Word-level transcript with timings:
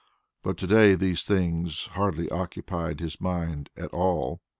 But 0.41 0.57
to 0.57 0.65
day 0.65 0.95
these 0.95 1.23
things 1.23 1.85
hardly 1.91 2.27
occupied 2.31 2.99
his 3.01 3.21
mind 3.21 3.69
at 3.77 3.93
all. 3.93 4.41